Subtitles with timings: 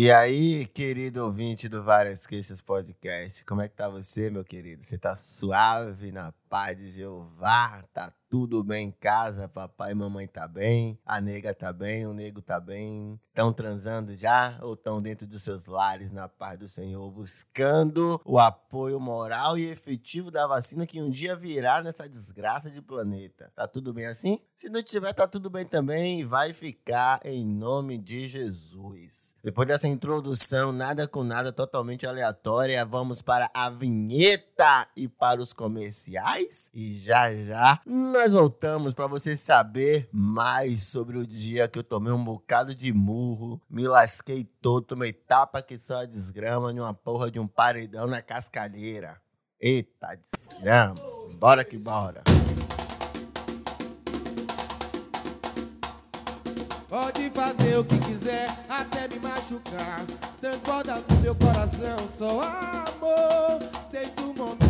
[0.00, 4.84] E aí, querido ouvinte do Várias Queixas Podcast, como é que tá você, meu querido?
[4.84, 7.82] Você tá suave na paz de Jeová?
[7.92, 9.48] Tá tudo bem em casa?
[9.48, 10.98] Papai e mamãe tá bem?
[11.04, 12.06] A nega tá bem?
[12.06, 13.20] O nego tá bem?
[13.28, 14.58] Estão transando já?
[14.62, 19.70] Ou estão dentro dos seus lares na paz do Senhor, buscando o apoio moral e
[19.70, 23.52] efetivo da vacina que um dia virá nessa desgraça de planeta?
[23.54, 24.38] Tá tudo bem assim?
[24.54, 26.24] Se não tiver, tá tudo bem também.
[26.26, 29.34] Vai ficar em nome de Jesus.
[29.42, 35.52] Depois dessa introdução, nada com nada, totalmente aleatória, vamos para a vinheta e para os
[35.52, 36.37] comerciais
[36.72, 42.12] e já já nós voltamos para você saber mais sobre o dia que eu tomei
[42.12, 46.94] um bocado de murro, me lasquei todo, tomei tapa que só a desgrama de uma
[46.94, 49.20] porra de um paredão na cascalheira.
[49.60, 50.94] Eita desgrama,
[51.38, 52.22] bora que bora.
[56.88, 60.06] Pode fazer o que quiser, até me machucar.
[60.40, 63.60] Transborda no meu coração só amor.
[63.90, 64.67] Desde o momento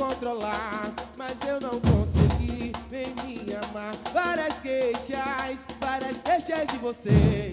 [0.00, 2.72] controlar, mas eu não consegui.
[2.88, 3.94] Vem me amar.
[4.14, 7.52] Várias queixas, várias queixas de você.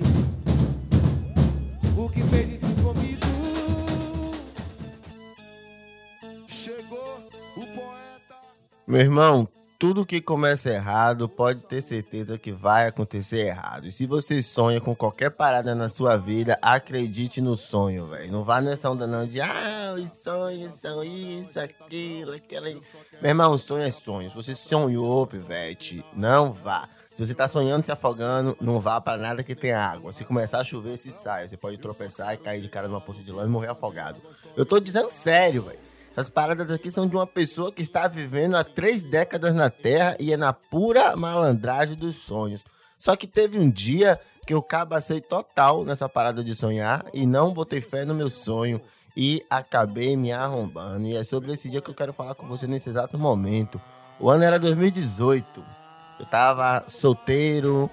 [1.97, 3.27] O que fez isso comigo?
[6.47, 8.35] Chegou o poeta.
[8.87, 9.49] Meu irmão,
[9.80, 13.88] tudo que começa errado pode ter certeza que vai acontecer errado.
[13.88, 18.31] E se você sonha com qualquer parada na sua vida, acredite no sonho, velho.
[18.31, 22.70] Não vá nessa onda não de ah, os sonhos são isso, aquilo, aquela.
[22.70, 22.81] Meu
[23.30, 24.30] irmão, sonho é sonho.
[24.30, 26.89] Se você sonhou, pivete, não vá.
[27.14, 30.11] Se você tá sonhando se afogando, não vá para nada que tenha água.
[30.11, 31.48] Se começar a chover, se sai.
[31.48, 34.20] Você pode tropeçar e cair de cara numa poça de lama e morrer afogado.
[34.55, 35.88] Eu tô dizendo sério, velho.
[36.17, 40.17] Essas paradas aqui são de uma pessoa que está vivendo há três décadas na Terra
[40.19, 42.65] e é na pura malandragem dos sonhos.
[42.97, 47.53] Só que teve um dia que eu cabacei total nessa parada de sonhar e não
[47.53, 48.81] botei fé no meu sonho
[49.15, 51.05] e acabei me arrombando.
[51.05, 53.79] E é sobre esse dia que eu quero falar com você nesse exato momento.
[54.19, 55.63] O ano era 2018.
[56.19, 57.92] Eu tava solteiro,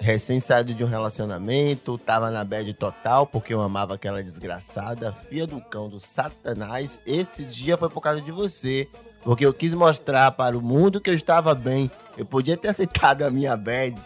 [0.00, 5.46] recém saído de um relacionamento, tava na bad total porque eu amava aquela desgraçada, filha
[5.46, 7.00] do cão do satanás.
[7.06, 8.88] Esse dia foi por causa de você,
[9.22, 11.90] porque eu quis mostrar para o mundo que eu estava bem.
[12.16, 13.96] Eu podia ter aceitado a minha bad.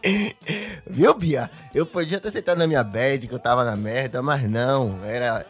[0.86, 1.50] Viu, Bia?
[1.74, 5.44] Eu podia ter aceitado a minha bad que eu tava na merda, mas não, era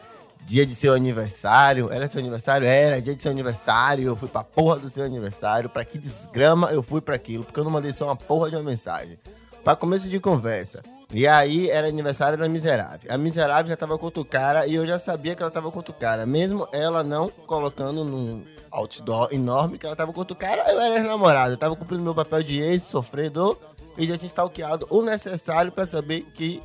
[0.45, 1.91] dia de seu aniversário.
[1.91, 2.67] Era seu aniversário?
[2.67, 4.05] Era dia de seu aniversário.
[4.05, 5.69] Eu fui pra porra do seu aniversário.
[5.69, 7.43] Pra que desgrama eu fui para aquilo?
[7.43, 9.17] Porque eu não mandei só uma porra de uma mensagem
[9.63, 10.81] para começo de conversa.
[11.13, 13.13] E aí era aniversário da Miserável.
[13.13, 13.99] A Miserável já tava
[14.29, 16.25] cara e eu já sabia que ela tava cara.
[16.25, 21.53] Mesmo ela não colocando num outdoor enorme que ela tava cara, eu era ex-namorado.
[21.53, 23.57] Eu tava cumprindo meu papel de ex-sofredor
[23.97, 26.61] e já tinha stalkeado o necessário para saber que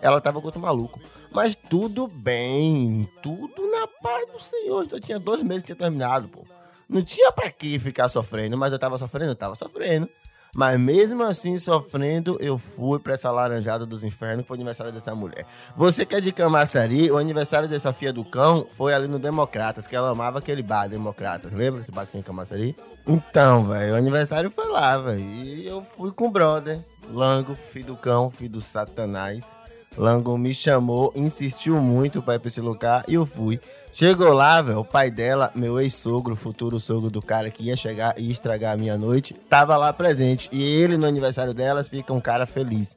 [0.00, 1.00] ela tava com outro maluco.
[1.32, 4.88] Mas tudo bem, tudo na paz do Senhor.
[4.88, 6.44] Já tinha dois meses que tinha terminado, pô.
[6.88, 10.08] Não tinha pra que ficar sofrendo, mas eu tava sofrendo, eu tava sofrendo.
[10.54, 14.92] Mas mesmo assim, sofrendo, eu fui pra essa laranjada dos infernos, que foi o aniversário
[14.92, 15.46] dessa mulher.
[15.76, 19.86] Você que é de Camaçari, o aniversário dessa filha do cão foi ali no Democratas,
[19.86, 21.52] que ela amava aquele bar, Democratas.
[21.52, 22.76] Lembra esse bar que tinha Camaçari?
[23.06, 25.20] Então, velho, o aniversário foi lá, velho.
[25.20, 29.56] E eu fui com o brother, Lango, filho do cão, filho do satanás.
[29.96, 33.60] Lango me chamou, insistiu muito pra ir pra esse lugar e eu fui.
[33.92, 38.14] Chegou lá, velho, o pai dela, meu ex-sogro, futuro sogro do cara que ia chegar
[38.16, 40.48] e estragar a minha noite, tava lá presente.
[40.52, 42.96] E ele, no aniversário delas, fica um cara feliz.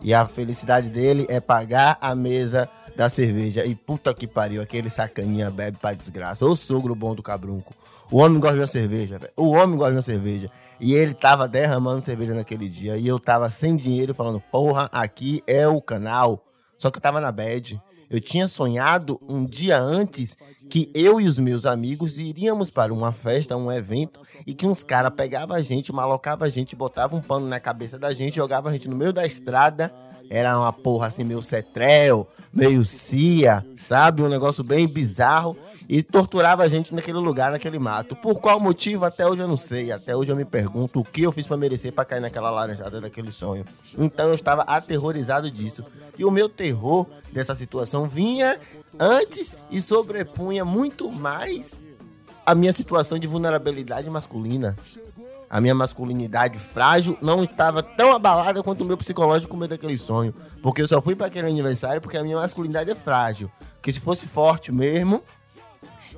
[0.00, 3.64] E a felicidade dele é pagar a mesa da cerveja.
[3.64, 6.44] E puta que pariu, aquele sacaninha bebe pra desgraça.
[6.44, 7.72] O sogro bom do cabrunco.
[8.10, 9.32] O homem gosta de uma cerveja, velho.
[9.36, 10.50] O homem gosta de uma cerveja.
[10.80, 12.96] E ele tava derramando cerveja naquele dia.
[12.96, 16.44] E eu tava sem dinheiro falando, porra, aqui é o canal.
[16.76, 17.80] Só que eu tava na bad.
[18.10, 20.36] Eu tinha sonhado um dia antes
[20.68, 24.82] que eu e os meus amigos iríamos para uma festa, um evento, e que uns
[24.82, 28.70] caras pegavam a gente, malocavam a gente, botavam um pano na cabeça da gente, jogavam
[28.70, 29.92] a gente no meio da estrada
[30.30, 34.22] era uma porra assim, meio cetrel, meio cia, sabe?
[34.22, 35.56] Um negócio bem bizarro.
[35.88, 38.14] E torturava a gente naquele lugar, naquele mato.
[38.14, 39.90] Por qual motivo, até hoje eu não sei.
[39.90, 43.00] Até hoje eu me pergunto o que eu fiz para merecer para cair naquela laranjada
[43.00, 43.64] daquele sonho.
[43.96, 45.82] Então eu estava aterrorizado disso.
[46.18, 48.58] E o meu terror dessa situação vinha
[48.98, 51.80] antes e sobrepunha muito mais
[52.44, 54.74] a minha situação de vulnerabilidade masculina
[55.50, 59.96] a minha masculinidade frágil não estava tão abalada quanto o meu psicológico com medo daquele
[59.96, 60.34] sonho.
[60.62, 63.50] Porque eu só fui para aquele aniversário porque a minha masculinidade é frágil.
[63.76, 65.22] Porque se fosse forte mesmo,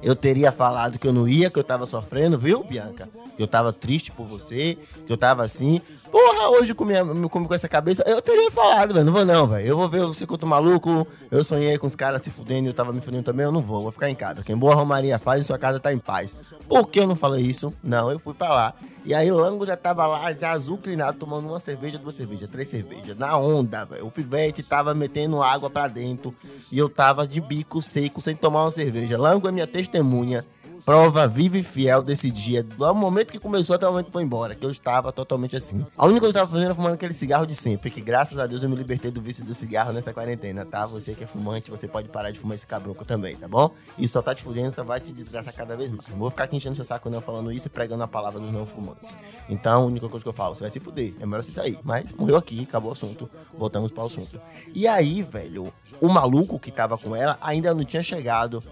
[0.03, 3.09] eu teria falado que eu não ia, que eu tava sofrendo, viu, Bianca?
[3.37, 5.81] Que eu tava triste por você, que eu tava assim.
[6.11, 9.05] Porra, hoje com, minha, com, com essa cabeça, eu teria falado, velho.
[9.05, 9.67] Não vou não, velho.
[9.67, 11.07] Eu vou ver você quanto maluco.
[11.31, 13.45] Eu sonhei com os caras se fudendo e eu tava me fudendo também.
[13.45, 14.43] Eu não vou, vou ficar em casa.
[14.43, 16.35] Quem boa Romaria faz, sua casa tá em paz.
[16.67, 17.73] Por que eu não falei isso?
[17.83, 18.75] Não, eu fui pra lá.
[19.05, 23.17] E aí Lango já tava lá, já azucrinado, tomando uma cerveja, duas cervejas, três cervejas.
[23.17, 24.07] Na onda, velho.
[24.07, 26.35] O pivete tava metendo água pra dentro.
[26.71, 29.19] E eu tava de bico seco, sem tomar uma cerveja.
[29.19, 30.45] Lango é minha testemunha
[30.85, 34.23] prova viva e fiel desse dia, do momento que começou até o momento que foi
[34.23, 35.85] embora, que eu estava totalmente assim.
[35.97, 38.39] A única coisa que eu estava fazendo era fumando aquele cigarro de sempre, que graças
[38.39, 40.87] a Deus eu me libertei do vício do cigarro nessa quarentena, tá?
[40.87, 43.71] Você que é fumante, você pode parar de fumar esse cabroco também, tá bom?
[43.99, 46.09] E só tá te fudendo, só vai te desgraçar cada vez mais.
[46.09, 48.51] Não vou ficar aqui enchendo seu saco não falando isso e pregando a palavra dos
[48.51, 49.17] não fumantes.
[49.49, 51.79] Então, a única coisa que eu falo, você vai se fuder, é melhor você sair.
[51.83, 54.41] Mas morreu aqui, acabou o assunto, voltamos para o assunto.
[54.75, 58.63] E aí, velho, o maluco que tava com ela ainda não tinha chegado.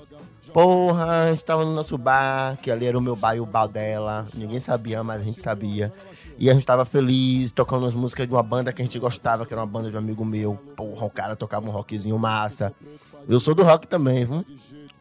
[0.52, 3.46] Porra, a gente tava no nosso bar, que ali era o meu bar e o
[3.46, 4.26] bar dela.
[4.34, 5.92] Ninguém sabia, mas a gente sabia.
[6.38, 9.44] E a gente tava feliz, tocando as músicas de uma banda que a gente gostava,
[9.44, 10.54] que era uma banda de um amigo meu.
[10.76, 12.72] Porra, o cara tocava um rockzinho massa.
[13.28, 14.44] Eu sou do rock também, viu?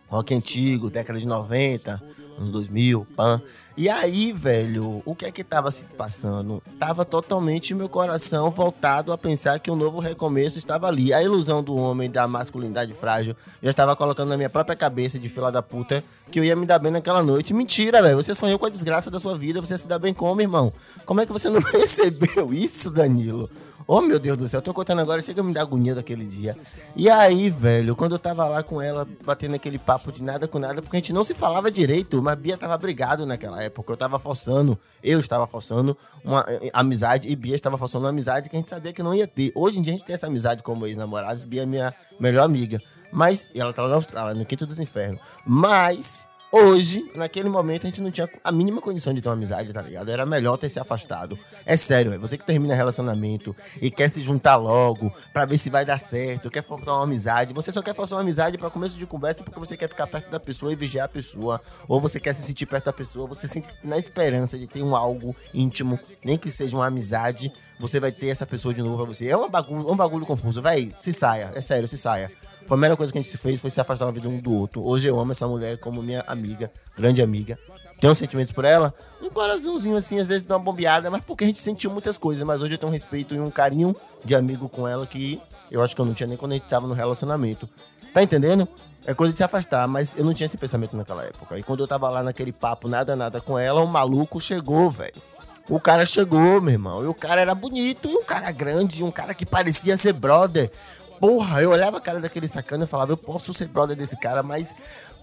[0.07, 2.01] Rock antigo, década de 90,
[2.37, 3.41] anos 2000, pan.
[3.75, 6.63] E aí, velho, o que é que tava se passando?
[6.79, 11.13] Tava totalmente meu coração voltado a pensar que um novo recomeço estava ali.
[11.13, 15.29] A ilusão do homem da masculinidade frágil já estava colocando na minha própria cabeça de
[15.29, 17.53] fila da puta que eu ia me dar bem naquela noite.
[17.53, 18.17] Mentira, velho.
[18.17, 20.73] Você sonhou com a desgraça da sua vida, você se dá bem como, irmão?
[21.05, 23.47] Como é que você não percebeu isso, Danilo?
[23.89, 26.25] Oh, meu Deus do céu, eu tô contando agora, chega a me dar agonia daquele
[26.25, 26.57] dia.
[26.93, 30.59] E aí, velho, quando eu tava lá com ela, batendo aquele papo de nada com
[30.59, 33.93] nada, porque a gente não se falava direito, mas Bia tava brigado naquela época.
[33.93, 38.49] Eu tava forçando, eu estava forçando uma eh, amizade e Bia estava forçando uma amizade
[38.49, 39.53] que a gente sabia que não ia ter.
[39.55, 42.81] Hoje em dia a gente tem essa amizade como ex-namorados, Bia é minha melhor amiga.
[43.09, 45.21] Mas, ela tá lá na Austrália, no quinto dos infernos.
[45.45, 49.73] Mas, Hoje, naquele momento, a gente não tinha a mínima condição de ter uma amizade,
[49.73, 50.09] tá ligado?
[50.09, 51.37] Era melhor ter se afastado.
[51.65, 55.69] É sério, é você que termina relacionamento e quer se juntar logo pra ver se
[55.69, 57.53] vai dar certo, quer formar uma amizade.
[57.53, 60.29] Você só quer fazer uma amizade para começo de conversa porque você quer ficar perto
[60.29, 61.59] da pessoa e vigiar a pessoa.
[61.85, 64.95] Ou você quer se sentir perto da pessoa, você sente na esperança de ter um
[64.95, 69.05] algo íntimo, nem que seja uma amizade, você vai ter essa pessoa de novo pra
[69.05, 69.27] você.
[69.27, 70.93] É uma bagulho, um bagulho confuso, véi.
[70.95, 72.31] Se saia, é sério, se saia.
[72.67, 74.39] Foi a melhor coisa que a gente se fez foi se afastar da vida um
[74.39, 74.85] do outro.
[74.85, 77.57] Hoje eu amo essa mulher como minha amiga, grande amiga.
[77.97, 81.47] Tenho sentimentos por ela, um coraçãozinho assim, às vezes dá uma bombeada, mas porque a
[81.47, 82.43] gente sentiu muitas coisas.
[82.43, 85.41] Mas hoje eu tenho um respeito e um carinho de amigo com ela que
[85.71, 87.69] eu acho que eu não tinha nem quando a gente tava no relacionamento.
[88.13, 88.67] Tá entendendo?
[89.05, 91.57] É coisa de se afastar, mas eu não tinha esse pensamento naquela época.
[91.57, 95.21] E quando eu tava lá naquele papo, nada, nada com ela, o maluco chegou, velho.
[95.69, 97.03] O cara chegou, meu irmão.
[97.03, 100.11] E o cara era bonito, e um cara grande, e um cara que parecia ser
[100.11, 100.69] brother.
[101.19, 104.43] Porra, eu olhava a cara daquele sacana e falava, eu posso ser brother desse cara,
[104.43, 104.75] mas.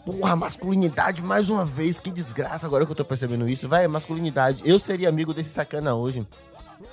[0.04, 3.66] Porra, masculinidade, mais uma vez, que desgraça agora que eu tô percebendo isso.
[3.68, 4.62] Vai, masculinidade.
[4.64, 6.26] Eu seria amigo desse sacana hoje.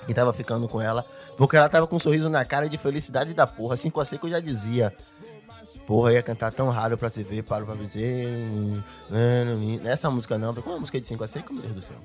[0.06, 1.04] Que tava ficando com ela.
[1.36, 3.74] Porque ela tava com um sorriso na cara de felicidade da porra.
[3.74, 4.94] Assim com a seca eu já dizia.
[5.86, 8.38] Porra, ia cantar tão raro pra se ver, paro pra dizer.
[9.82, 11.96] Nessa música não, como é a música de 5 a 6, meu Deus do céu.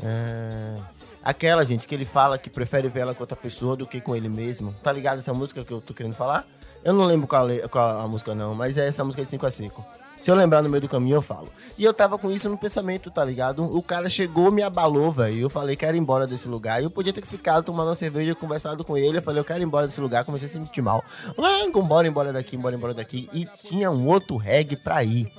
[0.00, 0.76] É...
[1.24, 4.14] Aquela, gente, que ele fala que prefere ver ela com outra pessoa do que com
[4.14, 4.74] ele mesmo.
[4.82, 6.46] Tá ligado essa música que eu tô querendo falar?
[6.84, 9.50] Eu não lembro qual, qual a música não, mas é essa música de 5 a
[9.50, 9.84] 5
[10.24, 11.50] se eu lembrar no meio do caminho, eu falo.
[11.76, 13.62] E eu tava com isso no pensamento, tá ligado?
[13.62, 15.38] O cara chegou, me abalou, velho.
[15.38, 16.80] Eu falei, quero ir embora desse lugar.
[16.80, 19.18] E eu podia ter ficado tomando uma cerveja, conversado com ele.
[19.18, 20.24] Eu falei, eu quero ir embora desse lugar.
[20.24, 21.04] Comecei a se sentir mal.
[21.36, 23.28] Lango, bora embora daqui, bora embora daqui.
[23.34, 25.30] E tinha um outro reggae pra ir.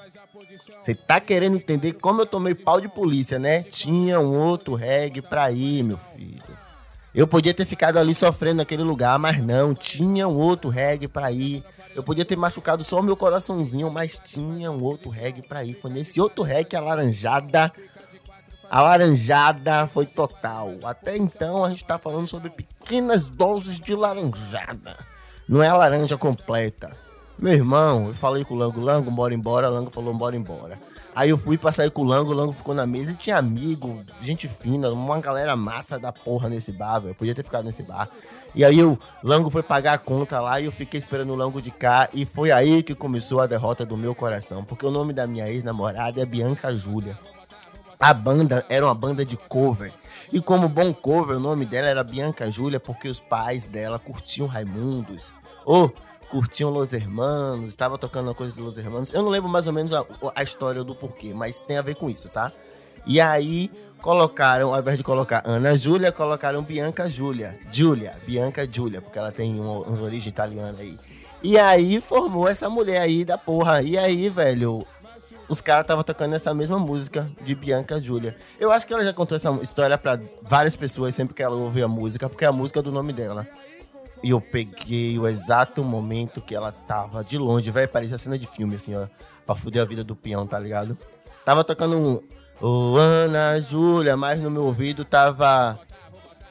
[0.83, 3.63] Você tá querendo entender como eu tomei pau de polícia, né?
[3.63, 6.43] Tinha um outro reggae pra ir, meu filho.
[7.13, 11.31] Eu podia ter ficado ali sofrendo naquele lugar, mas não, tinha um outro reggae pra
[11.31, 11.63] ir.
[11.95, 15.79] Eu podia ter machucado só o meu coraçãozinho, mas tinha um outro reggae pra ir.
[15.81, 17.71] Foi nesse outro reggae que a laranjada.
[18.69, 20.73] A laranjada foi total.
[20.83, 24.97] Até então a gente tá falando sobre pequenas doses de laranjada.
[25.47, 27.04] Não é a laranja completa.
[27.37, 30.79] Meu irmão, eu falei com o Lango, Lango, bora embora, Lango falou, bora embora.
[31.13, 33.37] Aí eu fui pra sair com o Lango, o Lango ficou na mesa e tinha
[33.37, 37.13] amigo, gente fina, uma galera massa da porra nesse bar, velho.
[37.13, 38.09] Podia ter ficado nesse bar.
[38.55, 41.61] E aí o Lango foi pagar a conta lá e eu fiquei esperando o Lango
[41.61, 42.07] de cá.
[42.13, 44.63] E foi aí que começou a derrota do meu coração.
[44.63, 47.19] Porque o nome da minha ex-namorada é Bianca Júlia.
[47.99, 49.91] A banda era uma banda de cover.
[50.31, 54.47] E como bom cover, o nome dela era Bianca Júlia porque os pais dela curtiam
[54.47, 55.33] Raimundos.
[55.65, 55.89] Ô, oh,
[56.29, 59.13] curtiam Los Hermanos, estava tocando uma coisa do Los Hermanos.
[59.13, 60.05] Eu não lembro mais ou menos a,
[60.35, 62.51] a, história do porquê, mas tem a ver com isso, tá?
[63.05, 67.57] E aí colocaram, ao invés de colocar Ana Júlia, colocaram Bianca Júlia.
[67.71, 70.97] Júlia, Bianca Júlia, porque ela tem uma, uma origem italiana aí.
[71.43, 73.81] E aí formou essa mulher aí da porra.
[73.81, 74.85] E aí, velho,
[75.47, 78.35] os caras estavam tocando essa mesma música de Bianca Júlia.
[78.59, 81.83] Eu acho que ela já contou essa história para várias pessoas sempre que ela ouve
[81.83, 83.47] a música, porque é a música do nome dela.
[84.25, 88.47] E eu peguei o exato momento que ela tava de longe, velho, parecia cena de
[88.47, 89.05] filme, assim, ó,
[89.45, 90.97] pra fuder a vida do peão, tá ligado?
[91.45, 92.19] Tava tocando um.
[92.59, 95.79] Ô, Ana Júlia, mas no meu ouvido tava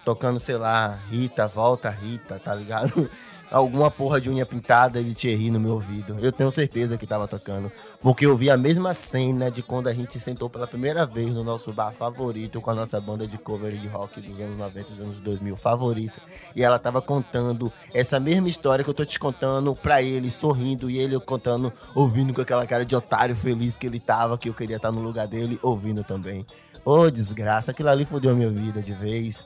[0.04, 3.10] tocando, sei lá, Rita, volta Rita, tá ligado?
[3.54, 6.18] Alguma porra de unha pintada de Thierry no meu ouvido.
[6.20, 7.70] Eu tenho certeza que tava tocando.
[8.00, 11.32] Porque eu vi a mesma cena de quando a gente se sentou pela primeira vez
[11.32, 14.90] no nosso bar favorito com a nossa banda de cover de rock dos anos 90
[14.90, 16.20] dos anos 2000 favorita.
[16.56, 20.90] E ela tava contando essa mesma história que eu tô te contando pra ele, sorrindo,
[20.90, 24.54] e ele contando, ouvindo com aquela cara de otário feliz que ele tava, que eu
[24.54, 26.44] queria estar no lugar dele, ouvindo também.
[26.84, 29.42] Ô, oh, desgraça, aquilo ali fodeu a minha vida de vez.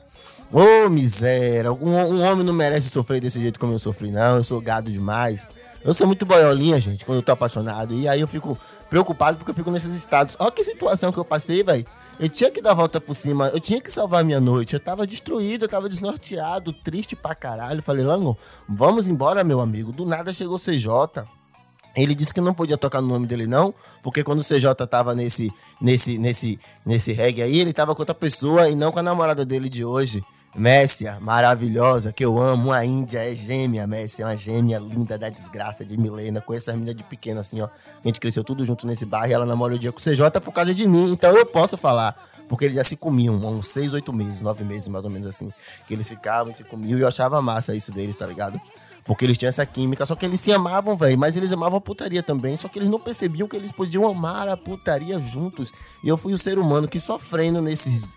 [0.51, 1.71] Ô, oh, miséria.
[1.71, 4.37] Um, um homem não merece sofrer desse jeito como eu sofri, não.
[4.37, 5.47] Eu sou gado demais.
[5.81, 7.93] Eu sou muito boiolinha, gente, quando eu tô apaixonado.
[7.93, 8.57] E aí eu fico
[8.89, 10.35] preocupado porque eu fico nesses estados.
[10.37, 11.85] Olha que situação que eu passei, velho.
[12.19, 14.73] Eu tinha que dar a volta por cima, eu tinha que salvar minha noite.
[14.73, 17.81] Eu tava destruído, eu tava desnorteado, triste pra caralho.
[17.81, 19.93] Falei, Lango, vamos embora, meu amigo.
[19.93, 21.38] Do nada chegou CJ.
[21.95, 25.15] Ele disse que não podia tocar no nome dele, não, porque quando o CJ tava
[25.15, 29.03] nesse, nesse, nesse, nesse reggae aí, ele tava com outra pessoa e não com a
[29.03, 30.23] namorada dele de hoje.
[30.55, 35.29] Messia, maravilhosa, que eu amo, a Índia é gêmea, Messia, é uma gêmea linda da
[35.29, 36.41] desgraça de Milena.
[36.41, 37.65] Conheço a menina de pequena, assim, ó.
[37.65, 40.41] A gente cresceu tudo junto nesse bairro e ela namora o dia com o CJ
[40.41, 42.15] por causa de mim, então eu posso falar.
[42.47, 45.27] Porque eles já se comiam, há uns seis, oito meses, nove meses, mais ou menos
[45.27, 45.51] assim.
[45.87, 48.59] Que eles ficavam e se comiam e eu achava massa isso deles, tá ligado?
[49.05, 51.17] Porque eles tinham essa química, só que eles se amavam, velho.
[51.17, 52.57] Mas eles amavam a putaria também.
[52.57, 55.71] Só que eles não percebiam que eles podiam amar a putaria juntos.
[56.03, 58.07] E eu fui o ser humano que sofrendo nesses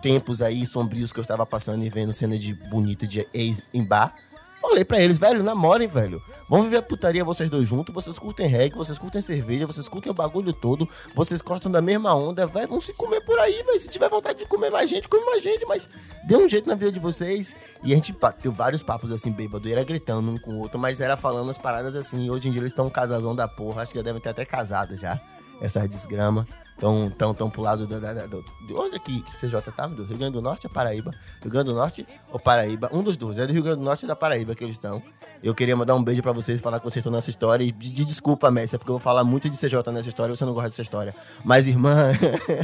[0.00, 3.84] tempos aí sombrios que eu estava passando e vendo cena de bonito de ex em
[3.84, 4.14] bar.
[4.60, 6.20] Falei pra eles, velho, namorem, velho.
[6.48, 7.94] Vamos viver a putaria vocês dois juntos.
[7.94, 10.88] Vocês curtem reggae, vocês curtem cerveja, vocês curtem o bagulho todo.
[11.14, 12.68] Vocês gostam da mesma onda, velho.
[12.68, 13.78] Vão se comer por aí, velho.
[13.78, 15.64] Se tiver vontade de comer mais gente, come mais gente.
[15.64, 15.88] Mas
[16.24, 17.54] dê um jeito na vida de vocês.
[17.84, 19.68] E a gente teve vários papos assim, bêbado.
[19.68, 22.28] Era gritando um com o outro, mas era falando as paradas assim.
[22.28, 23.82] Hoje em dia eles estão um casazão da porra.
[23.82, 25.20] Acho que já devem ter até casado já.
[25.60, 26.46] Essas desgrama.
[26.78, 29.96] Estão tão, tão pro lado da, da, da, de onde é que CJ tava?
[29.96, 31.10] Do Rio Grande do Norte ou Paraíba?
[31.42, 32.88] Rio Grande do Norte ou Paraíba?
[32.92, 33.36] Um dos dois.
[33.36, 35.02] É do Rio Grande do Norte e da Paraíba que eles estão.
[35.42, 37.64] Eu queria mandar um beijo para vocês, falar que vocês estão nessa história.
[37.64, 40.44] E de, de desculpa, Messi, porque eu vou falar muito de CJ nessa história, você
[40.44, 41.14] não gosta dessa história.
[41.44, 42.12] Mas, irmã,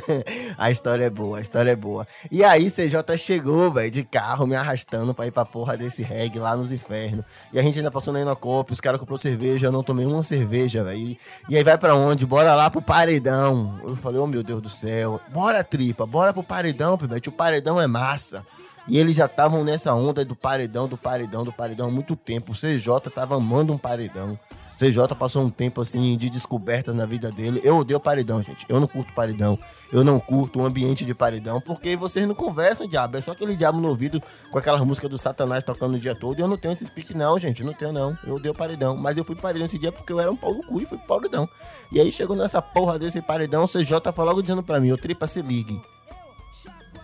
[0.58, 2.06] a história é boa, a história é boa.
[2.30, 6.38] E aí, CJ chegou, velho, de carro, me arrastando pra ir pra porra desse reggae
[6.38, 7.24] lá nos infernos.
[7.52, 10.22] E a gente ainda passou na Copa, os caras comprou cerveja, eu não tomei uma
[10.22, 10.98] cerveja, velho.
[10.98, 11.18] E,
[11.48, 12.26] e aí vai para onde?
[12.26, 13.78] Bora lá pro paredão.
[13.84, 17.20] Eu falei, oh meu Deus do céu, bora tripa, bora pro paredão, velho.
[17.26, 18.44] O paredão é massa.
[18.86, 22.52] E eles já estavam nessa onda do paredão, do paredão, do paredão há muito tempo.
[22.52, 24.38] O CJ tava amando um paredão.
[24.76, 27.60] CJ passou um tempo assim de descobertas na vida dele.
[27.62, 28.66] Eu odeio paredão, gente.
[28.68, 29.58] Eu não curto paredão.
[29.92, 31.60] Eu não curto o ambiente de paredão.
[31.60, 33.16] Porque vocês não conversam, diabo.
[33.16, 36.38] É só aquele diabo no ouvido com aquela música do Satanás tocando o dia todo.
[36.38, 37.60] E eu não tenho esse speak, não, gente.
[37.60, 38.18] Eu não tenho, não.
[38.26, 38.96] Eu odeio paredão.
[38.96, 40.98] Mas eu fui paredão esse dia porque eu era um pau no cu e fui
[40.98, 41.48] paredão.
[41.92, 43.64] E aí chegou nessa porra desse paredão.
[43.64, 45.80] O CJ foi logo dizendo pra mim: Ô tripa, se ligue.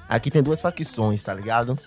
[0.08, 1.78] Aqui tem duas facções, tá ligado?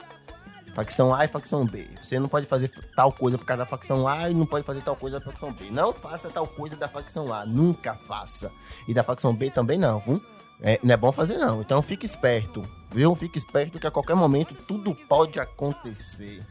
[0.73, 1.87] Facção A e facção B.
[2.01, 4.81] Você não pode fazer tal coisa por causa da facção A e não pode fazer
[4.81, 5.69] tal coisa da facção B.
[5.69, 7.45] Não faça tal coisa da facção A.
[7.45, 8.51] Nunca faça.
[8.87, 10.21] E da facção B também não, viu?
[10.61, 11.61] É, não é bom fazer não.
[11.61, 13.13] Então fique esperto, viu?
[13.13, 16.43] Fique esperto que a qualquer momento tudo pode acontecer.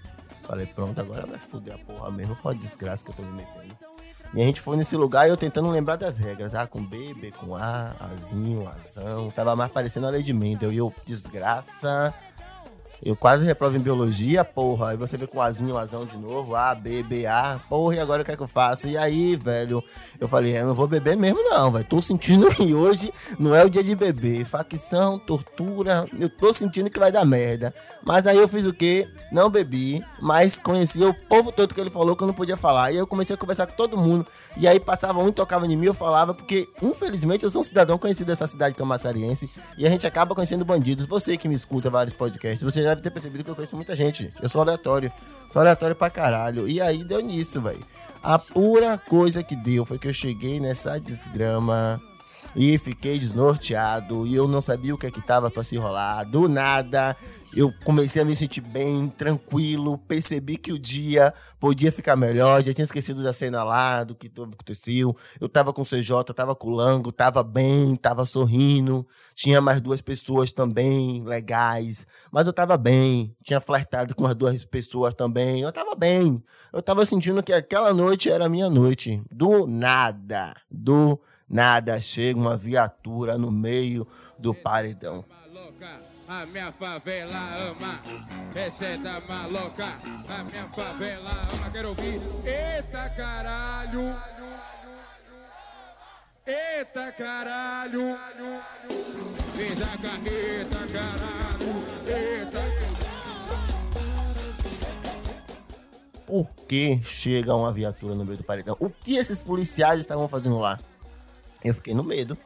[0.46, 2.36] Falei, pronto, agora vai foder a porra mesmo.
[2.36, 3.76] Qual a desgraça que eu tô me metendo.
[4.34, 6.54] E a gente foi nesse lugar e eu tentando lembrar das regras.
[6.54, 9.30] A com B, B com A, Azinho, Azão.
[9.30, 10.72] Tava mais parecendo a de Mendel.
[10.72, 12.14] E eu, desgraça.
[13.04, 14.90] Eu quase reprovo em biologia, porra.
[14.90, 17.60] Aí você vê com Azinho, Azão de novo, A, B, B, A.
[17.68, 18.86] Porra, e agora o que é que eu faço?
[18.86, 19.82] E aí, velho,
[20.20, 21.84] eu falei, eu não vou beber mesmo não, velho.
[21.84, 24.44] Tô sentindo que hoje não é o dia de beber.
[24.44, 27.74] Facção, tortura, eu tô sentindo que vai dar merda.
[28.04, 29.08] Mas aí eu fiz o quê?
[29.32, 32.92] Não bebi, mas conhecia o povo todo que ele falou que eu não podia falar.
[32.92, 34.24] E aí eu comecei a conversar com todo mundo.
[34.56, 37.98] E aí passava um tocava em mim, eu falava, porque infelizmente eu sou um cidadão
[37.98, 39.50] conhecido dessa cidade camassariense.
[39.76, 41.08] E a gente acaba conhecendo bandidos.
[41.08, 43.96] Você que me escuta vários podcasts, você já deve ter percebido que eu conheço muita
[43.96, 44.32] gente.
[44.40, 45.12] Eu sou aleatório.
[45.52, 46.68] Sou aleatório pra caralho.
[46.68, 47.84] E aí deu nisso, velho.
[48.22, 52.00] A pura coisa que deu foi que eu cheguei nessa desgrama
[52.54, 56.24] e fiquei desnorteado e eu não sabia o que é que tava para se rolar.
[56.24, 57.16] Do nada,
[57.54, 62.72] eu comecei a me sentir bem, tranquilo, percebi que o dia podia ficar melhor, já
[62.72, 65.14] tinha esquecido da cena lá, do que aconteceu.
[65.40, 69.06] Eu tava com o CJ, tava com o Lango, tava bem, tava sorrindo.
[69.34, 73.34] Tinha mais duas pessoas também legais, mas eu tava bem.
[73.42, 75.60] Tinha flertado com as duas pessoas também.
[75.60, 76.42] Eu tava bem.
[76.72, 79.22] Eu tava sentindo que aquela noite era a minha noite.
[79.30, 80.54] Do nada.
[80.70, 81.31] Do Nada,
[82.00, 84.06] chega uma viatura no meio
[84.38, 85.24] do paredão.
[86.26, 88.00] A minha favela ama,
[88.54, 89.98] receta maloca.
[90.28, 92.20] A minha favela ama, quero ouvir.
[92.44, 94.16] Eita caralho,
[96.46, 98.16] eita caralho.
[99.54, 102.82] Fez a caneta, caralho, eita
[106.26, 108.74] Por que chega uma viatura no meio do paredão?
[108.80, 110.78] O que esses policiais estavam fazendo lá?
[111.64, 112.36] Eu fiquei no medo.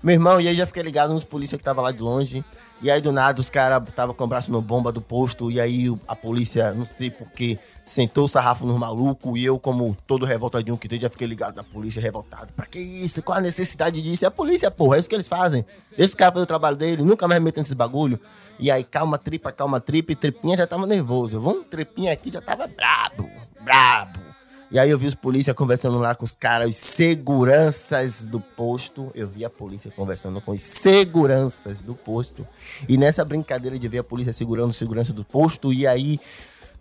[0.00, 2.44] Meu irmão, e aí já fiquei ligado nos polícias que estavam lá de longe.
[2.80, 5.50] E aí do nada os caras estavam com o braço no bomba do posto.
[5.50, 9.36] E aí a polícia, não sei porquê, sentou o sarrafo nos malucos.
[9.36, 12.52] E eu, como todo revoltadinho que tem, já fiquei ligado na polícia revoltado.
[12.52, 13.24] Pra que isso?
[13.24, 14.24] Qual a necessidade disso?
[14.24, 15.64] É a polícia, porra, é isso que eles fazem.
[15.96, 18.20] Deixa os caras fazer o trabalho dele, nunca mais metem nesses bagulho.
[18.60, 20.12] E aí, calma, tripa, calma, tripa.
[20.12, 21.40] E tripinha já tava nervoso.
[21.40, 23.28] Vamos, tripinha aqui já tava brabo,
[23.64, 24.27] brabo.
[24.70, 29.10] E aí eu vi os polícia conversando lá com os caras, os seguranças do posto.
[29.14, 32.46] Eu vi a polícia conversando com os seguranças do posto.
[32.86, 36.20] E nessa brincadeira de ver a polícia segurando o segurança do posto, e aí,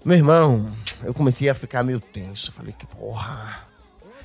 [0.04, 0.66] meu irmão,
[1.02, 2.52] eu comecei a ficar meio tenso.
[2.52, 3.66] Falei, que porra.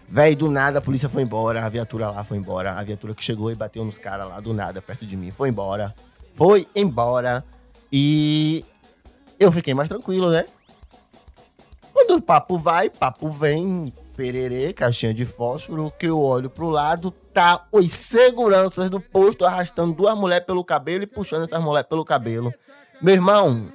[0.08, 2.72] Véi, do nada a polícia foi embora, a viatura lá foi embora.
[2.72, 5.50] A viatura que chegou e bateu nos caras lá do nada, perto de mim, foi
[5.50, 5.94] embora.
[6.32, 7.44] Foi embora.
[7.92, 8.64] E
[9.38, 10.46] eu fiquei mais tranquilo, né?
[12.12, 17.66] O papo vai, papo vem, pererê, caixinha de fósforo, que eu olho pro lado, tá
[17.72, 22.52] os seguranças do posto arrastando duas mulheres pelo cabelo e puxando essas mulheres pelo cabelo.
[23.00, 23.72] Meu irmão,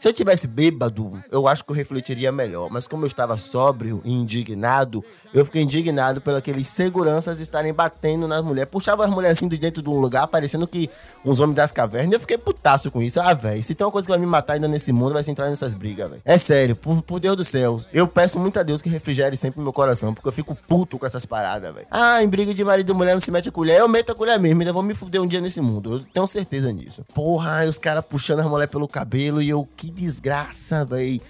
[0.00, 2.70] se eu tivesse bêbado, eu acho que eu refletiria melhor.
[2.70, 5.04] Mas como eu estava sóbrio e indignado,
[5.34, 8.70] eu fiquei indignado pelos seguranças estarem batendo nas mulheres.
[8.70, 10.88] Puxava as mulheres assim de dentro de um lugar, parecendo que
[11.22, 12.14] uns homens das cavernas.
[12.14, 13.20] Eu fiquei putaço com isso.
[13.20, 15.32] Ah, velho, se tem uma coisa que vai me matar ainda nesse mundo, vai ser
[15.32, 16.22] entrar nessas brigas, velho.
[16.24, 17.78] É sério, por, por Deus do céu.
[17.92, 21.04] Eu peço muito a Deus que refrigere sempre meu coração, porque eu fico puto com
[21.04, 21.86] essas paradas, velho.
[21.90, 23.80] Ah, em briga de marido e mulher não se mete a colher.
[23.80, 25.96] Eu meto a colher mesmo, ainda vou me fuder um dia nesse mundo.
[25.96, 27.04] Eu tenho certeza nisso.
[27.12, 31.20] Porra, os caras puxando as mulheres pelo cabelo e eu, que desgraça, velho.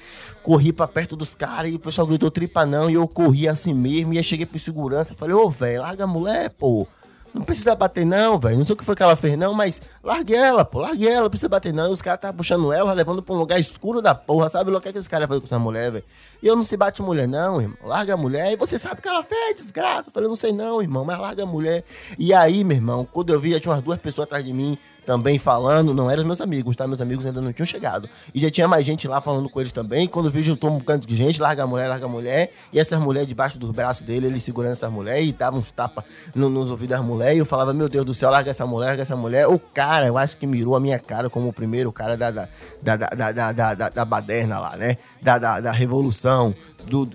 [0.42, 3.74] Corri pra perto dos caras e o pessoal gritou tripa não e eu corri assim
[3.74, 4.14] mesmo.
[4.14, 6.86] E aí cheguei pro segurança falei, ô, velho, larga a mulher, pô.
[7.32, 8.58] Não precisa bater não, velho.
[8.58, 10.80] Não sei o que foi que ela fez não, mas largue ela, pô.
[10.80, 11.88] Largue ela, não precisa bater não.
[11.88, 14.50] E os caras estavam puxando ela, levando pra um lugar escuro da porra.
[14.50, 16.04] Sabe o que, é que esse cara fazer com essa mulher, velho?
[16.42, 17.76] E eu não se bate mulher não, irmão.
[17.84, 18.52] Larga a mulher.
[18.52, 20.08] E você sabe o que ela fez, desgraça.
[20.08, 21.84] Eu falei, não sei não, irmão, mas larga a mulher.
[22.18, 24.76] E aí, meu irmão, quando eu vi, já tinha umas duas pessoas atrás de mim
[25.10, 26.86] também falando, não eram meus amigos, tá?
[26.86, 28.08] Meus amigos ainda não tinham chegado.
[28.32, 30.06] E já tinha mais gente lá falando com eles também.
[30.06, 32.52] Quando vi, juntou um bocado de gente, larga a mulher, larga a mulher.
[32.72, 36.04] E essas mulheres debaixo dos braços dele, ele segurando essas mulheres e dava uns tapas
[36.32, 37.34] no, nos ouvidos das mulheres.
[37.34, 39.48] E eu falava, meu Deus do céu, larga essa mulher, larga essa mulher.
[39.48, 42.48] O cara, eu acho que mirou a minha cara como o primeiro cara da, da,
[42.80, 44.96] da, da, da, da, da, da baderna lá, né?
[45.20, 46.54] Da, da, da revolução,
[46.86, 47.10] do,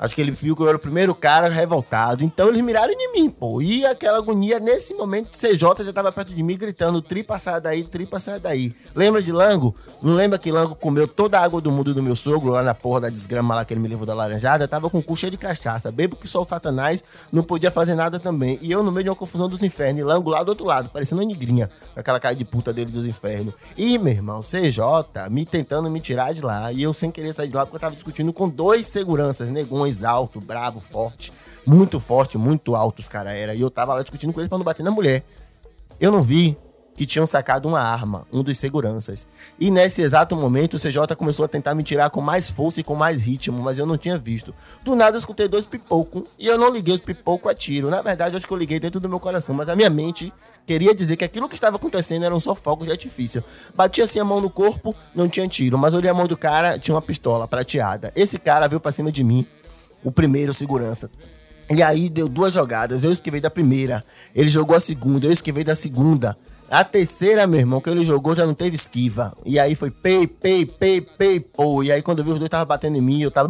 [0.00, 2.24] Acho que ele viu que eu era o primeiro cara revoltado.
[2.24, 3.60] Então eles miraram em mim, pô.
[3.60, 7.60] E aquela agonia, nesse momento, o CJ já tava perto de mim gritando: tripa sai
[7.60, 8.72] daí, tripa sai daí.
[8.94, 9.74] Lembra de Lango?
[10.02, 12.74] Não lembra que Lango comeu toda a água do mundo do meu sogro lá na
[12.74, 14.66] porra da desgrama lá que ele me levou da laranjada?
[14.66, 15.92] Tava com cu cheio de cachaça.
[15.92, 18.58] Bebo que só o Satanás não podia fazer nada também.
[18.62, 20.00] E eu no meio de uma confusão dos infernos.
[20.00, 21.68] E Lango lá do outro lado, parecendo uma negrinha.
[21.92, 23.52] Com aquela cara de puta dele dos infernos.
[23.76, 26.72] E, meu irmão, CJ me tentando me tirar de lá.
[26.72, 29.89] E eu sem querer sair de lá porque eu tava discutindo com dois seguranças, negões
[30.02, 31.32] alto, brabo, forte,
[31.66, 33.54] muito forte, muito alto os caras era.
[33.54, 35.24] E eu tava lá discutindo com eles pra não bater na mulher.
[36.00, 36.56] Eu não vi
[37.00, 39.26] que tinham sacado uma arma, um dos seguranças.
[39.58, 42.82] E nesse exato momento, o CJ começou a tentar me tirar com mais força e
[42.82, 44.54] com mais ritmo, mas eu não tinha visto.
[44.84, 47.88] Do nada eu escutei dois pipocos e eu não liguei os pipocos a tiro.
[47.88, 50.30] Na verdade, eu acho que eu liguei dentro do meu coração, mas a minha mente
[50.66, 53.42] queria dizer que aquilo que estava acontecendo eram só fogos de artifício.
[53.74, 56.78] Bati assim a mão no corpo, não tinha tiro, mas olhei a mão do cara,
[56.78, 58.12] tinha uma pistola prateada.
[58.14, 59.46] Esse cara veio para cima de mim
[60.02, 61.10] o primeiro segurança.
[61.68, 64.02] E aí deu duas jogadas, eu esquivei da primeira,
[64.34, 66.36] ele jogou a segunda, eu esquivei da segunda.
[66.70, 69.36] A terceira, meu irmão, que ele jogou já não teve esquiva.
[69.44, 71.82] E aí foi pei, pei, pei, pei, pô.
[71.82, 73.48] E aí quando eu vi os dois tava batendo em mim, eu tava.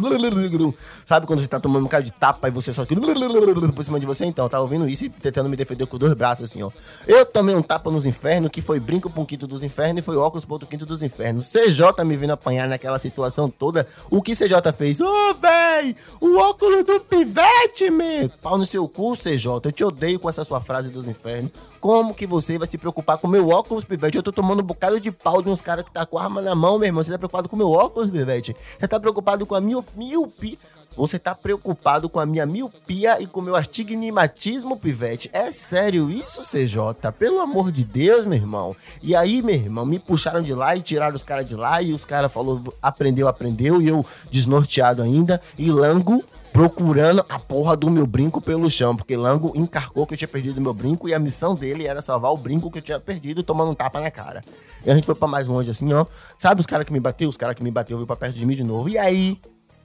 [1.05, 2.83] Sabe quando você tá tomando um cara de tapa e você só.
[2.83, 4.25] Por cima de você?
[4.25, 6.71] Então, tava ouvindo isso e tentando me defender com dois braços, assim, ó.
[7.05, 10.17] Eu tomei um tapa nos infernos, que foi brinco um quinto dos infernos e foi
[10.17, 11.47] óculos pro outro quinto dos infernos.
[11.47, 13.85] CJ me vindo apanhar naquela situação toda.
[14.09, 14.99] O que CJ fez?
[14.99, 15.95] Ô, oh, véi!
[16.19, 18.31] O óculos do pivete, meu!
[18.41, 19.45] Pau no seu cu, CJ.
[19.63, 21.51] Eu te odeio com essa sua frase dos infernos.
[21.81, 24.15] Como que você vai se preocupar com meu óculos, pivete?
[24.15, 26.53] Eu tô tomando um bocado de pau de uns caras que tá com arma na
[26.53, 27.03] mão, meu irmão.
[27.03, 28.55] Você tá preocupado com meu óculos, pivete?
[28.77, 30.59] Você tá preocupado com a miopia?
[30.95, 35.29] Você tá preocupado com a minha miopia e com o meu astigmatismo, pivete?
[35.31, 37.11] É sério isso, CJ?
[37.17, 38.75] Pelo amor de Deus, meu irmão.
[39.01, 41.93] E aí, meu irmão, me puxaram de lá e tiraram os caras de lá e
[41.93, 47.89] os caras falou aprendeu, aprendeu e eu desnorteado ainda e Lango procurando a porra do
[47.89, 51.19] meu brinco pelo chão, porque Lango encarcou que eu tinha perdido meu brinco e a
[51.19, 54.41] missão dele era salvar o brinco que eu tinha perdido tomando um tapa na cara.
[54.85, 56.05] E a gente foi para mais longe assim, ó.
[56.37, 57.29] Sabe os caras que me bateu?
[57.29, 58.89] Os caras que me bateu veio pra perto de mim de novo.
[58.89, 59.37] E aí,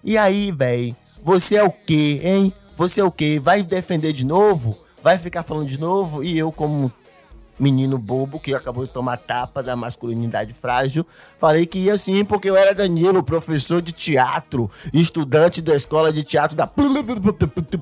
[0.06, 0.94] e aí, véi?
[1.20, 2.52] Você é o quê, hein?
[2.76, 3.40] Você é o quê?
[3.42, 4.78] Vai defender de novo?
[5.02, 6.22] Vai ficar falando de novo?
[6.22, 6.92] E eu, como
[7.58, 11.06] menino bobo que acabou de tomar tapa da masculinidade frágil.
[11.38, 16.22] Falei que ia sim, porque eu era Danilo, professor de teatro, estudante da escola de
[16.22, 16.70] teatro da.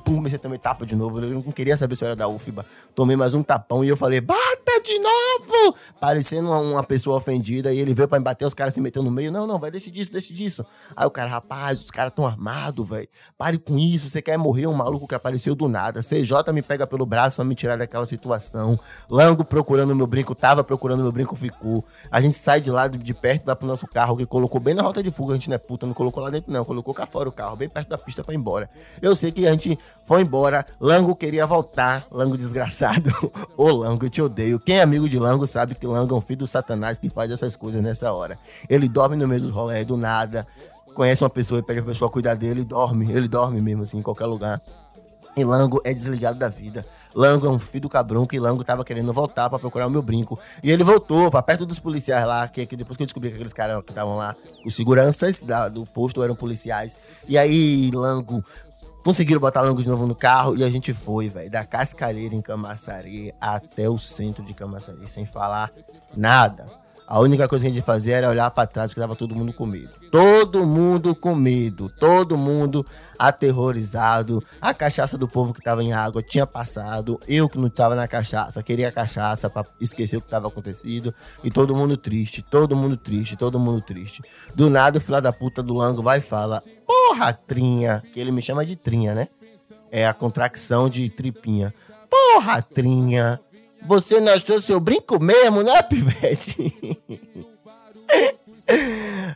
[0.05, 1.21] Comecei também tapa de novo.
[1.21, 2.65] Eu não queria saber se eu era da UFBA.
[2.95, 5.77] Tomei mais um tapão e eu falei, bata de novo!
[6.01, 7.73] Parecendo uma, uma pessoa ofendida.
[7.73, 9.31] E ele veio pra me bater, os caras se meteu no meio.
[9.31, 10.65] Não, não, vai decidir isso, decidir isso.
[10.97, 13.09] Aí o cara, rapaz, os caras tão armados, velho.
[13.37, 16.01] Pare com isso, você quer morrer um maluco que apareceu do nada.
[16.01, 18.79] CJ me pega pelo braço pra me tirar daquela situação.
[19.11, 21.85] Lango procura procurando meu brinco, tava procurando meu brinco, ficou.
[22.11, 24.83] A gente sai de lá de perto, vai pro nosso carro, que colocou bem na
[24.83, 25.33] rota de fuga.
[25.33, 26.65] A gente não é puta, não colocou lá dentro, não.
[26.65, 28.71] Colocou cá fora o carro, bem perto da pista pra ir embora.
[29.03, 30.65] Eu sei que a gente foi embora.
[30.81, 32.07] Lango queria voltar.
[32.11, 33.11] Lango desgraçado.
[33.57, 34.61] Ô, Lango, eu te odeio.
[34.61, 37.31] Quem é amigo de Lango sabe que Lango é um filho do satanás que faz
[37.31, 38.39] essas coisas nessa hora.
[38.69, 40.47] Ele dorme no meio dos rolés do nada.
[40.95, 43.11] Conhece uma pessoa e pede pra pessoa cuidar dele e dorme.
[43.11, 44.61] Ele dorme mesmo, assim, em qualquer lugar.
[45.37, 46.87] E Lango é desligado da vida.
[47.15, 50.01] Lango é um filho do cabrão que Lango tava querendo voltar para procurar o meu
[50.01, 50.39] brinco.
[50.63, 53.35] E ele voltou para perto dos policiais lá, que, que, depois que eu descobri que
[53.35, 56.97] aqueles caras que estavam lá, os seguranças da, do posto eram policiais.
[57.27, 58.45] E aí Lango
[59.05, 62.41] conseguiram botar Lango de novo no carro e a gente foi, velho, da Cascalheira em
[62.41, 65.71] Camaçari até o centro de Camaçari, sem falar
[66.17, 66.83] nada.
[67.07, 69.53] A única coisa que a gente fazia era olhar para trás, que tava todo mundo
[69.53, 69.91] com medo.
[70.11, 72.83] Todo mundo com medo, todo mundo
[73.19, 74.43] aterrorizado.
[74.59, 77.21] A cachaça do povo que tava em água tinha passado.
[77.29, 81.13] Eu que não tava na cachaça, queria cachaça para esquecer o que tava acontecido.
[81.43, 84.23] E todo mundo triste, todo mundo triste, todo mundo triste.
[84.55, 86.63] Do nada, o filho da puta do Lango vai e fala:
[87.15, 88.03] Porra, trinha.
[88.13, 89.29] Que ele me chama de trinha, né?
[89.91, 91.73] É a contracção de tripinha.
[92.11, 93.41] Porra, trinha.
[93.87, 96.75] Você não achou seu brinco mesmo, né, Pivete?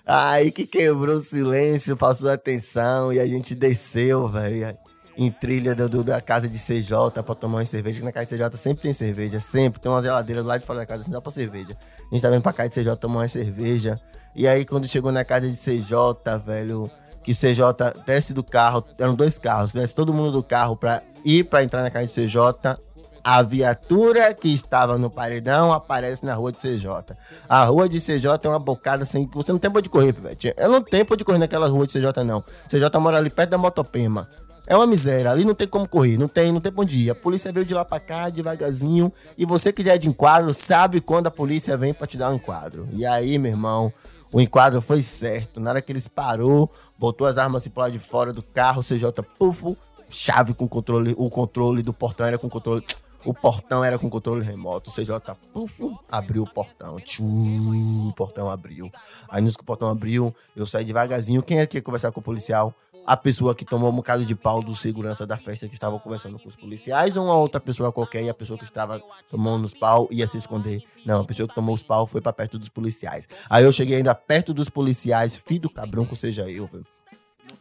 [0.05, 4.77] Aí que quebrou o silêncio, passou a atenção e a gente desceu, velho,
[5.17, 8.05] em trilha do, do, da casa de CJ pra tomar uma cerveja.
[8.05, 9.81] Na casa de CJ sempre tem cerveja, sempre.
[9.81, 11.77] Tem uma geladeira lá de fora da casa, assim dá pra cerveja.
[12.11, 14.01] A gente tá vindo pra casa de CJ tomar uma cerveja.
[14.35, 16.91] E aí, quando chegou na casa de CJ, velho,
[17.29, 21.45] que CJ desce do carro, eram dois carros, desce todo mundo do carro pra ir
[21.45, 22.79] pra entrar na casa de CJ
[23.23, 26.87] a viatura que estava no paredão aparece na rua de CJ.
[27.47, 30.15] A rua de CJ é uma bocada assim que você não tem pra onde correr,
[30.15, 30.55] Pivete.
[30.57, 32.43] Eu não tenho pra onde correr naquela rua de CJ, não.
[32.71, 34.27] CJ mora ali perto da Motopema.
[34.67, 37.11] É uma miséria, ali não tem como correr, não tem, não tem pra onde ir.
[37.11, 39.13] A polícia veio de lá pra cá, devagarzinho.
[39.37, 42.31] E você que já é de enquadro, sabe quando a polícia vem pra te dar
[42.31, 42.89] um enquadro.
[42.93, 43.93] E aí, meu irmão,
[44.33, 45.61] o enquadro foi certo.
[45.61, 48.83] Na hora que eles parou, botou as armas assim pro lado de fora do carro,
[48.83, 49.05] CJ,
[49.39, 49.77] pufo,
[50.09, 52.85] chave com controle, o controle do portão era com controle
[53.25, 54.91] o portão era com controle remoto.
[54.91, 55.21] O CJ
[55.53, 56.99] puf, abriu o portão.
[57.01, 58.91] Tchum, o portão abriu.
[59.29, 61.43] Aí nisso que o portão abriu, eu saí devagarzinho.
[61.43, 62.73] Quem era que ia conversar com o policial?
[63.07, 66.39] A pessoa que tomou um bocado de pau do segurança da festa que estava conversando
[66.39, 69.75] com os policiais ou uma outra pessoa qualquer e a pessoa que estava tomando os
[69.75, 70.83] pau ia se esconder.
[71.07, 73.27] Não, a pessoa que tomou os pau foi para perto dos policiais.
[73.49, 76.69] Aí eu cheguei ainda perto dos policiais, filho do cabrão que seja eu.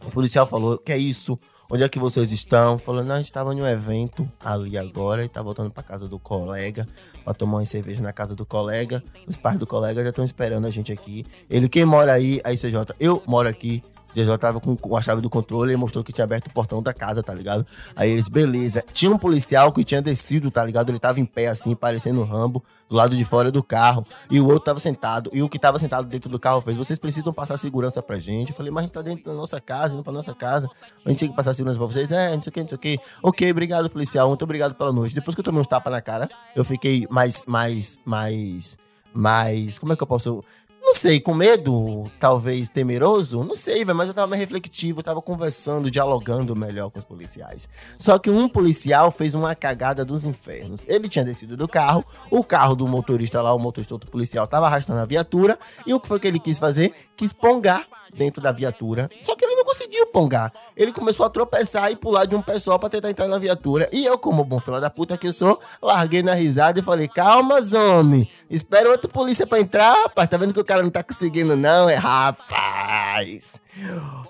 [0.06, 1.40] O policial falou: Que é isso?
[1.70, 2.80] Onde é que vocês estão?
[2.80, 6.08] Falando, não, a gente estava em um evento ali agora e tá voltando para casa
[6.08, 6.88] do colega
[7.26, 9.04] para tomar uma cerveja na casa do colega.
[9.28, 11.26] Os pais do colega já estão esperando a gente aqui.
[11.50, 12.40] Ele, quem mora aí?
[12.46, 13.84] Aí CJ, eu moro aqui.
[14.14, 16.94] DJ tava com a chave do controle e mostrou que tinha aberto o portão da
[16.94, 17.66] casa, tá ligado?
[17.96, 18.84] Aí eles, beleza.
[18.92, 20.90] Tinha um policial que tinha descido, tá ligado?
[20.90, 24.06] Ele tava em pé assim, parecendo um Rambo, do lado de fora do carro.
[24.30, 25.30] E o outro tava sentado.
[25.34, 28.50] E o que tava sentado dentro do carro fez: vocês precisam passar segurança pra gente.
[28.52, 30.70] Eu falei, mas a gente tá dentro da nossa casa, indo pra nossa casa.
[31.06, 32.12] A gente tem que passar segurança pra vocês.
[32.12, 33.00] É, não sei o que, não sei o que.
[33.22, 34.28] Ok, obrigado, policial.
[34.28, 35.14] Muito obrigado pela noite.
[35.14, 38.78] Depois que eu tomei uns tapas na cara, eu fiquei mais, mais, mais,
[39.14, 39.78] mais.
[39.78, 40.44] Como é que eu posso
[40.88, 45.04] não sei, com medo, talvez temeroso, não sei, velho, mas eu tava mais refletivo, eu
[45.04, 47.68] tava conversando, dialogando melhor com os policiais.
[48.00, 50.86] Só que um policial fez uma cagada dos infernos.
[50.88, 54.68] Ele tinha descido do carro, o carro do motorista lá, o motorista outro policial, tava
[54.68, 56.94] arrastando a viatura, e o que foi que ele quis fazer?
[57.18, 59.10] Quis pongar dentro da viatura.
[59.20, 59.57] Só que ele
[59.98, 60.52] não conseguiu pongar.
[60.76, 63.90] Ele começou a tropeçar e pular de um pessoal pra tentar entrar na viatura.
[63.92, 67.08] E eu, como bom filho da puta que eu sou, larguei na risada e falei:
[67.08, 68.30] calma, homem.
[68.50, 70.28] Espera outro polícia pra entrar, rapaz.
[70.28, 71.90] Tá vendo que o cara não tá conseguindo, não?
[71.90, 73.60] É rapaz.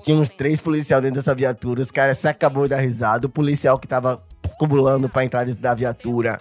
[0.03, 1.81] Tinha uns três policiais dentro dessa viatura.
[1.81, 3.27] Os caras se acabou dar risada.
[3.27, 4.21] O policial que tava
[4.57, 6.39] cubulando pra entrar dentro da viatura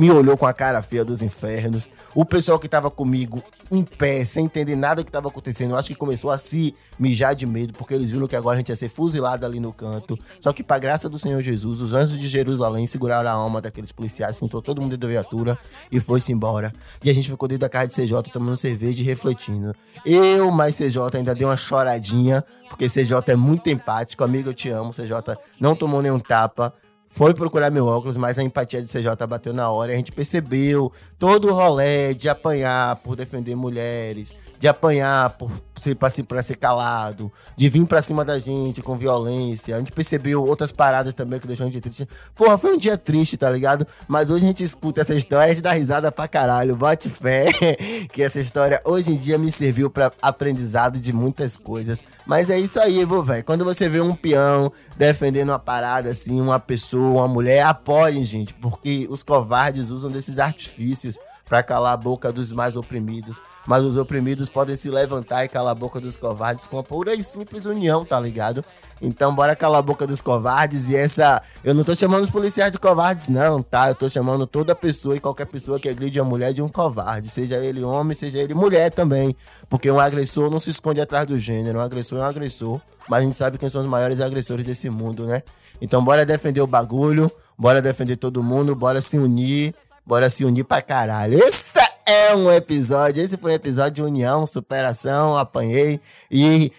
[0.00, 1.86] me olhou com a cara feia dos infernos.
[2.14, 5.88] O pessoal que tava comigo em pé, sem entender nada que tava acontecendo, eu acho
[5.88, 8.76] que começou a se mijar de medo, porque eles viram que agora a gente ia
[8.76, 10.18] ser fuzilado ali no canto.
[10.40, 13.92] Só que, pra graça do Senhor Jesus, os anjos de Jerusalém seguraram a alma daqueles
[13.92, 15.58] policiais, entrou todo mundo dentro da viatura
[15.92, 16.72] e foi-se embora.
[17.04, 19.74] E a gente ficou dentro da casa de CJ tomando cerveja e refletindo.
[20.06, 24.24] Eu, mais CJ, ainda dei uma choradinha, porque CJ é muito empático.
[24.24, 24.92] Amigo, eu te amo.
[24.92, 26.72] CJ não tomou nenhum tapa
[27.12, 30.12] foi procurar meu óculos, mas a empatia de CJ bateu na hora e a gente
[30.12, 36.42] percebeu todo o rolê de apanhar por defender mulheres, de apanhar por ser pra, pra
[36.42, 39.74] ser calado, de vir pra cima da gente com violência.
[39.74, 42.08] A gente percebeu outras paradas também que deixou a gente triste.
[42.34, 43.86] Porra, foi um dia triste, tá ligado?
[44.06, 46.76] Mas hoje a gente escuta essa história a gente dá risada pra caralho.
[46.76, 47.50] Bote fé
[48.12, 52.04] que essa história hoje em dia me serviu pra aprendizado de muitas coisas.
[52.26, 53.44] Mas é isso aí, vô, velho.
[53.44, 58.54] Quando você vê um peão defendendo uma parada assim, uma pessoa, uma mulher, apoiem, gente,
[58.54, 61.18] porque os covardes usam desses artifícios
[61.50, 63.42] para calar a boca dos mais oprimidos.
[63.66, 67.12] Mas os oprimidos podem se levantar e calar a boca dos covardes com a pura
[67.12, 68.64] e simples união, tá ligado?
[69.02, 71.42] Então bora calar a boca dos covardes e essa.
[71.64, 73.88] Eu não tô chamando os policiais de covardes, não, tá?
[73.88, 77.28] Eu tô chamando toda pessoa e qualquer pessoa que agride a mulher de um covarde.
[77.28, 79.34] Seja ele homem, seja ele mulher também.
[79.68, 81.80] Porque um agressor não se esconde atrás do gênero.
[81.80, 82.80] Um agressor é um agressor.
[83.08, 85.42] Mas a gente sabe quem são os maiores agressores desse mundo, né?
[85.80, 90.64] Então bora defender o bagulho, bora defender todo mundo, bora se unir Bora se unir
[90.64, 91.34] pra caralho.
[91.34, 93.22] Esse é um episódio.
[93.22, 95.36] Esse foi um episódio de união, superação.
[95.36, 96.00] Apanhei.
[96.30, 96.72] E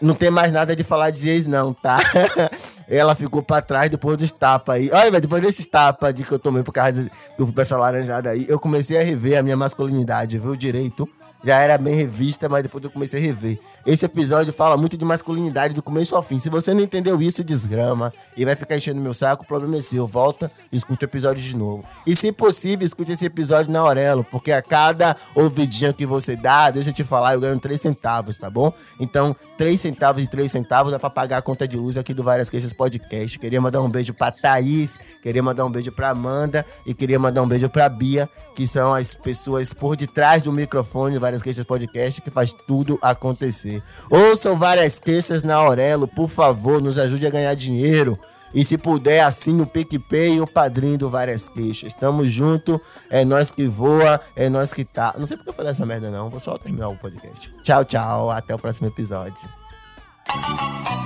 [0.00, 1.98] não tem mais nada de falar de ex, não, tá?
[2.88, 4.90] Ela ficou pra trás depois dos tapas aí.
[4.92, 8.60] Olha, depois desses tapas de que eu tomei por causa do pessoal laranjado aí, eu
[8.60, 10.54] comecei a rever a minha masculinidade, viu?
[10.54, 11.08] Direito
[11.46, 13.60] já era bem revista, mas depois eu comecei a rever.
[13.86, 16.40] Esse episódio fala muito de masculinidade do começo ao fim.
[16.40, 19.82] Se você não entendeu isso, desgrama e vai ficar enchendo meu saco, o problema é
[19.82, 20.08] seu.
[20.08, 21.84] Volta e escuta o episódio de novo.
[22.04, 26.68] E se possível, escute esse episódio na Aurelo, porque a cada ouvidinha que você dá,
[26.68, 28.72] deixa eu te falar, eu ganho 3 centavos, tá bom?
[28.98, 32.24] Então, 3 centavos e 3 centavos dá pra pagar a conta de luz aqui do
[32.24, 33.38] Várias Queixas Podcast.
[33.38, 37.42] Queria mandar um beijo pra Thaís, queria mandar um beijo pra Amanda e queria mandar
[37.42, 42.20] um beijo pra Bia, que são as pessoas por detrás do microfone Várias Queixas Podcast
[42.20, 43.82] que faz tudo acontecer.
[44.10, 48.18] Ouçam Várias Queixas na Aurelo, por favor, nos ajude a ganhar dinheiro.
[48.54, 51.92] E se puder, assine o PicPay e o padrinho do Várias Queixas.
[51.92, 55.14] Tamo junto, é nós que voa, é nós que tá.
[55.18, 56.30] Não sei porque eu falei essa merda, não.
[56.30, 57.52] Vou só terminar o podcast.
[57.62, 58.30] Tchau, tchau.
[58.30, 59.36] Até o próximo episódio.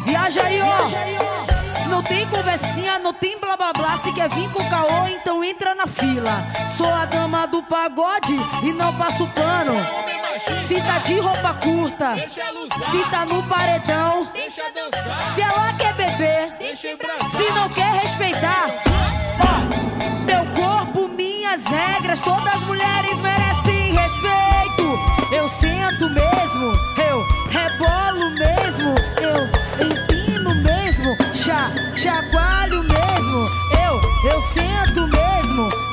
[0.04, 0.80] Viaja aí, ó.
[0.80, 1.59] Não tem conversinha,
[3.00, 3.96] não tem blá blá blá.
[3.98, 6.44] Se quer vir com caô, então entra na fila.
[6.76, 9.74] Sou a dama do pagode e não passo pano.
[10.66, 14.28] Se tá de roupa curta, se tá no paredão,
[15.34, 18.66] se ela quer beber, se não quer respeitar,
[19.40, 25.34] ó, meu corpo, minhas regras, todas as mulheres merecem respeito.
[25.34, 26.72] Eu sento mesmo,
[27.10, 32.49] eu rebolo mesmo, eu empino mesmo, já, já quase
[34.42, 35.89] sento sinto mesmo.